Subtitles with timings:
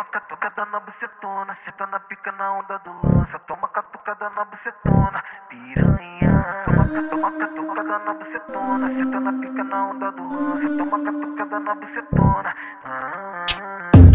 [0.00, 3.38] Toma catucada na bucetona, senta na pica na onda do lança.
[3.40, 6.64] Toma catucada na bucetona, piranha.
[7.10, 10.68] Toma, catucada na bucetona, senta na pica na onda do lança.
[10.78, 12.56] Toma catucada na bucetona.
[12.82, 13.49] Ah.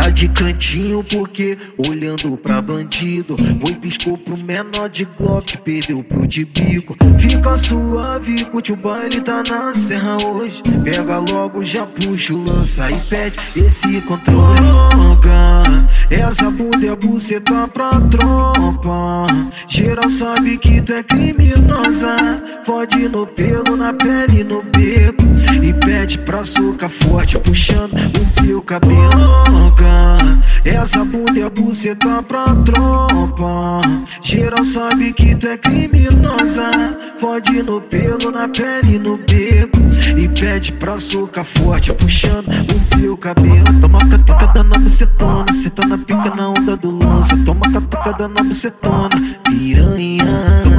[0.00, 3.36] Tá de cantinho porque olhando pra bandido.
[3.38, 6.96] Oi, piscou pro menor de Glock, perdeu pro de bico.
[7.18, 10.62] Fica suave, curte o baile, tá na serra hoje.
[10.82, 14.70] Pega logo, já puxa o lança e pede esse controle.
[16.10, 19.26] Essa bunda é buceta pra tropa.
[19.68, 22.16] Geral sabe que tu é criminosa.
[22.64, 25.22] Fode no pelo, na pele, no beco.
[25.62, 25.72] E
[26.44, 29.50] socar forte, puxando o seu cabelo.
[30.64, 33.80] Essa bunda é buceta pra tropa.
[34.22, 36.70] Geral sabe que tu é criminosa.
[37.18, 39.78] Fode no pelo, na pele, no beco.
[40.16, 43.80] E pede pra socar forte, puxando o seu cabelo.
[43.80, 47.36] Toma catucada na bucetona, senta na pica na onda do lança.
[47.44, 49.10] Toma catucada na bucetona,
[49.44, 50.69] piranha.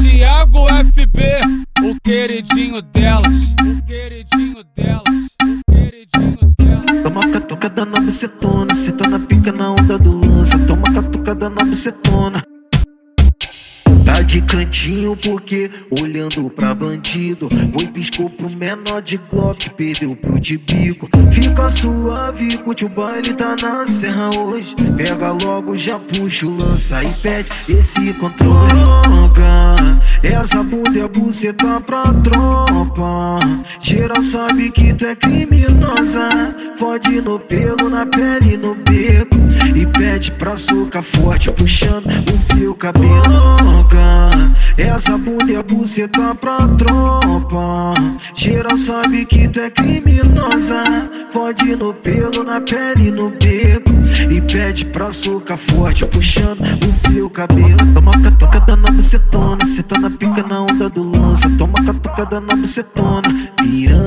[0.00, 1.18] Tiago FB,
[1.82, 5.02] o queridinho delas, o queridinho delas,
[5.42, 7.02] o queridinho delas.
[7.02, 10.58] Toma catucada na bucetona, senta na pica na onda do lança.
[10.66, 12.42] Toma catucada na bucetona.
[14.26, 15.68] De cantinho porque
[16.00, 17.48] olhando pra bandido.
[17.76, 21.08] Oi, piscou pro menor de Glock, perdeu pro de bico.
[21.32, 24.76] Fica suave, curte o baile, tá na serra hoje.
[24.96, 28.80] Pega logo, já puxa o lança e pede esse controle.
[30.22, 33.40] Essa bunda é buceta pra tropa.
[33.80, 36.28] Geral sabe que tu é criminosa.
[36.76, 39.19] Fode no pelo, na pele, no beco.
[40.30, 43.88] Pede pra socar forte, puxando o seu cabelo.
[44.76, 47.94] Essa bunda é buceta pra tropa.
[48.34, 50.84] Geral sabe que tu é criminosa.
[51.30, 53.90] Fode no pelo, na pele, no beco.
[54.30, 57.92] E pede pra socar forte, puxando o seu cabelo.
[57.92, 61.50] Toma catucada na bucetona, senta na pica na onda do lança.
[61.58, 63.99] Toma catucada na bucetona, piranha.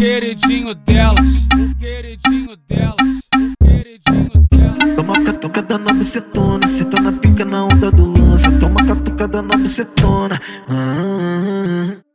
[0.00, 4.96] Queridinho delas, o queridinho delas, o queridinho delas.
[4.96, 8.50] Toma catucada na bucetona, senta na pica na onda do lança.
[8.52, 10.40] Toma catucada na bucetona.
[10.70, 12.09] Ah.